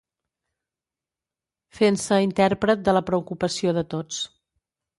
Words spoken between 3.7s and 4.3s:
de tots.